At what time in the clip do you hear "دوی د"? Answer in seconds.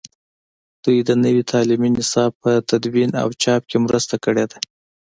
0.83-1.11